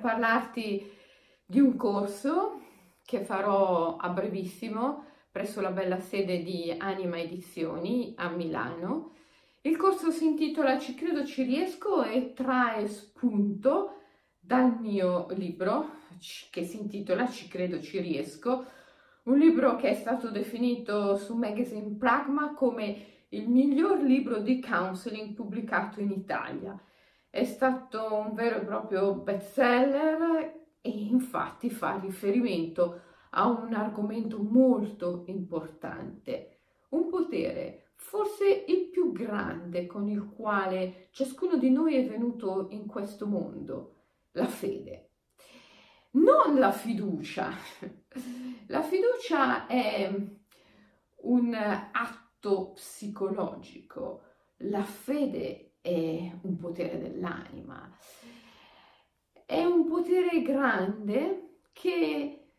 [0.00, 0.90] parlarti
[1.44, 2.60] di un corso
[3.04, 9.12] che farò a brevissimo presso la bella sede di Anima Edizioni a Milano.
[9.62, 14.00] Il corso si intitola Ci credo ci riesco e trae spunto
[14.40, 15.98] dal mio libro
[16.50, 18.64] che si intitola Ci credo ci riesco,
[19.24, 25.34] un libro che è stato definito su Magazine Pragma come il miglior libro di counseling
[25.34, 26.76] pubblicato in Italia.
[27.30, 35.22] È stato un vero e proprio bestseller e infatti fa riferimento a un argomento molto
[35.26, 36.58] importante,
[36.90, 42.86] un potere forse il più grande con il quale ciascuno di noi è venuto in
[42.86, 43.94] questo mondo,
[44.32, 45.10] la fede.
[46.12, 47.50] Non la fiducia.
[48.66, 50.12] La fiducia è
[51.22, 54.22] un atto atto psicologico.
[54.64, 57.90] La fede è un potere dell'anima,
[59.46, 62.52] è un potere grande che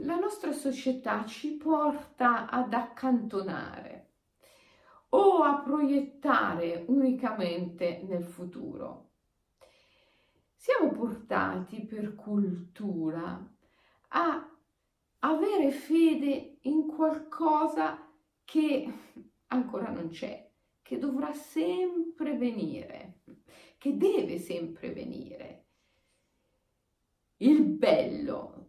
[0.00, 4.06] la nostra società ci porta ad accantonare
[5.10, 9.06] o a proiettare unicamente nel futuro.
[10.54, 13.40] Siamo portati per cultura
[14.08, 14.50] a
[15.20, 18.06] avere fede in qualcosa
[18.44, 18.92] che
[19.46, 20.47] ancora non c'è,
[20.88, 23.18] che dovrà sempre venire,
[23.76, 25.66] che deve sempre venire.
[27.40, 28.68] Il bello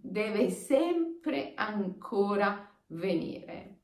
[0.00, 3.80] deve sempre ancora venire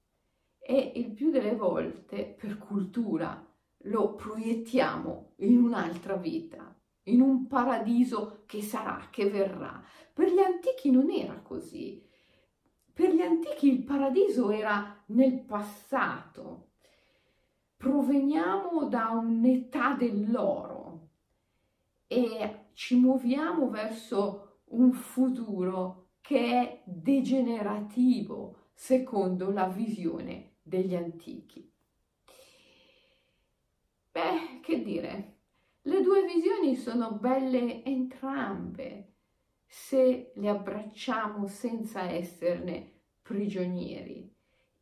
[0.60, 3.44] e il più delle volte per cultura
[3.86, 9.84] lo proiettiamo in un'altra vita, in un paradiso che sarà, che verrà.
[10.12, 12.00] Per gli antichi non era così.
[12.92, 16.71] Per gli antichi il paradiso era nel passato.
[17.82, 21.08] Proveniamo da un'età dell'oro
[22.06, 31.68] e ci muoviamo verso un futuro che è degenerativo secondo la visione degli antichi.
[34.12, 35.38] Beh, che dire,
[35.82, 39.14] le due visioni sono belle entrambe
[39.66, 42.92] se le abbracciamo senza esserne
[43.22, 44.32] prigionieri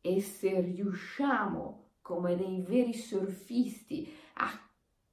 [0.01, 4.49] e se riusciamo come dei veri surfisti a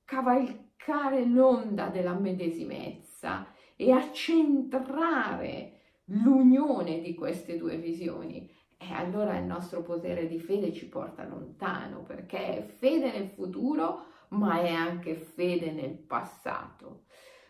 [0.05, 9.45] cavalcare l'onda della medesimezza e a centrare l'unione di queste due visioni, e allora il
[9.45, 15.15] nostro potere di fede ci porta lontano perché è fede nel futuro ma è anche
[15.15, 17.05] fede nel passato.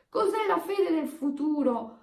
[0.08, 1.98] Cos'è la fede nel futuro?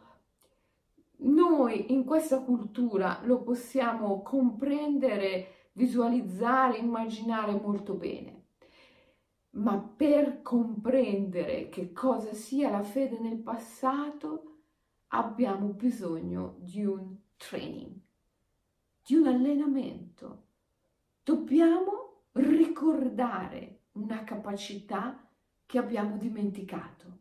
[1.17, 8.43] noi in questa cultura lo possiamo comprendere, visualizzare, immaginare molto bene.
[9.51, 14.57] Ma per comprendere che cosa sia la fede nel passato
[15.07, 17.97] abbiamo bisogno di un training,
[19.01, 20.43] di un allenamento.
[21.23, 25.25] Dobbiamo ricordare una capacità
[25.65, 27.19] che abbiamo dimenticato.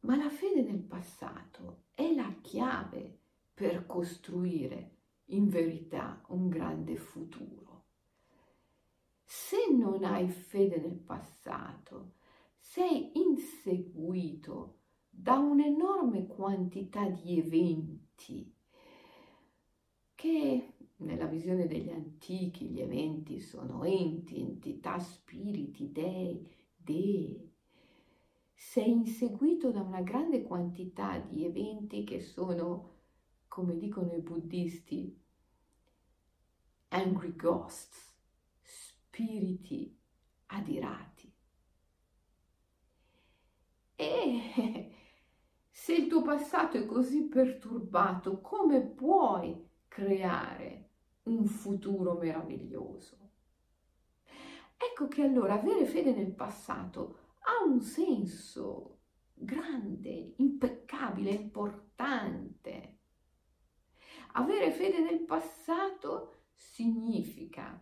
[0.00, 3.18] Ma la fede nel passato è la chiave
[3.54, 4.97] per costruire
[5.30, 7.84] in verità un grande futuro.
[9.24, 12.14] Se non hai fede nel passato,
[12.58, 14.78] sei inseguito
[15.10, 18.54] da un'enorme quantità di eventi
[20.14, 26.44] che nella visione degli antichi gli eventi sono enti, entità, spiriti, dei,
[26.76, 27.52] dee,
[28.54, 32.97] sei inseguito da una grande quantità di eventi che sono,
[33.58, 35.20] come dicono i buddhisti,
[36.90, 38.14] angry ghosts,
[38.62, 39.98] spiriti
[40.46, 41.34] adirati.
[43.96, 44.94] E
[45.72, 50.90] se il tuo passato è così perturbato, come puoi creare
[51.24, 53.30] un futuro meraviglioso?
[54.76, 59.00] Ecco che allora avere fede nel passato ha un senso
[59.34, 62.97] grande, impeccabile, importante.
[64.32, 67.80] Avere fede nel passato significa,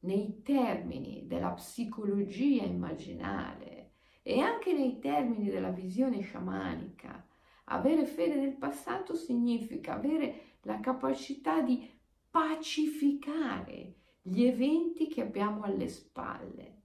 [0.00, 3.92] nei termini della psicologia immaginale
[4.22, 7.26] e anche nei termini della visione sciamanica,
[7.64, 11.90] avere fede nel passato significa avere la capacità di
[12.30, 16.78] pacificare gli eventi che abbiamo alle spalle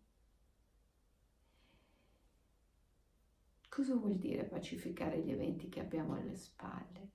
[3.74, 7.10] Cosa vuol dire pacificare gli eventi che abbiamo alle spalle?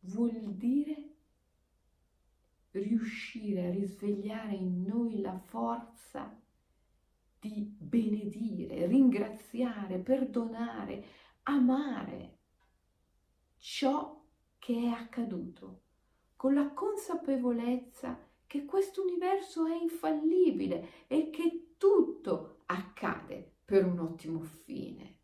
[0.00, 1.08] Vuol dire
[2.72, 6.38] riuscire a risvegliare in noi la forza
[7.38, 11.04] di benedire, ringraziare, perdonare,
[11.44, 12.38] amare
[13.56, 14.22] ciò
[14.58, 15.82] che è accaduto,
[16.36, 24.40] con la consapevolezza che questo universo è infallibile e che tutto accade per un ottimo
[24.40, 25.19] fine.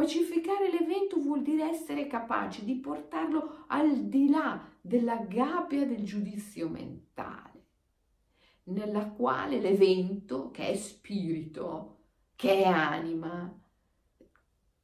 [0.00, 6.70] Pacificare l'evento vuol dire essere capaci di portarlo al di là della gabbia del giudizio
[6.70, 7.66] mentale
[8.64, 11.98] nella quale l'evento, che è spirito,
[12.34, 13.54] che è anima,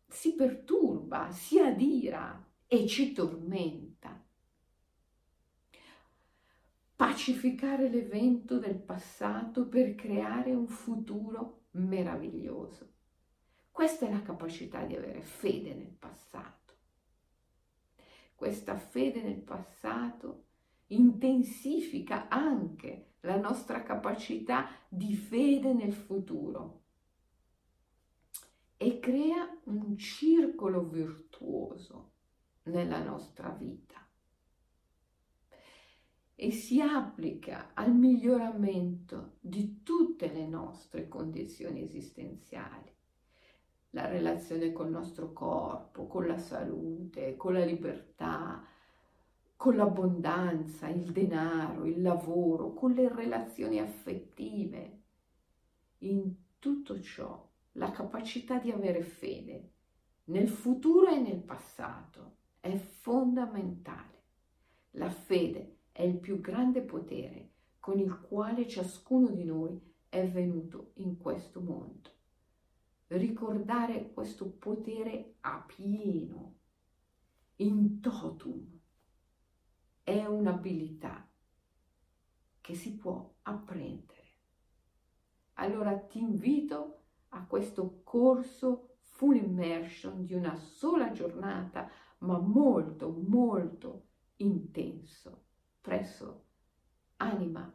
[0.06, 4.22] si perturba, si adira e ci tormenta.
[6.94, 12.95] Pacificare l'evento del passato per creare un futuro meraviglioso.
[13.76, 16.72] Questa è la capacità di avere fede nel passato.
[18.34, 20.44] Questa fede nel passato
[20.86, 26.84] intensifica anche la nostra capacità di fede nel futuro
[28.78, 32.12] e crea un circolo virtuoso
[32.62, 34.08] nella nostra vita
[36.34, 42.94] e si applica al miglioramento di tutte le nostre condizioni esistenziali.
[43.96, 48.62] La relazione col nostro corpo, con la salute, con la libertà,
[49.56, 55.00] con l'abbondanza, il denaro, il lavoro, con le relazioni affettive.
[56.00, 59.70] In tutto ciò la capacità di avere fede
[60.24, 64.24] nel futuro e nel passato è fondamentale.
[64.90, 70.90] La fede è il più grande potere con il quale ciascuno di noi è venuto
[70.96, 72.15] in questo mondo.
[73.08, 76.54] Ricordare questo potere a pieno,
[77.56, 78.80] in totum,
[80.02, 81.28] è un'abilità
[82.60, 84.24] che si può apprendere.
[85.54, 91.88] Allora ti invito a questo corso full immersion di una sola giornata,
[92.18, 95.44] ma molto, molto intenso,
[95.80, 96.44] presso
[97.16, 97.72] Anima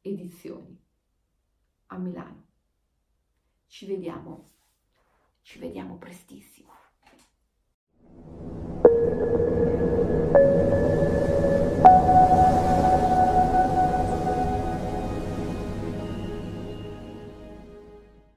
[0.00, 0.78] Edizioni
[1.86, 2.47] a Milano.
[3.68, 4.50] Ci vediamo,
[5.42, 6.87] ci vediamo prestissimo.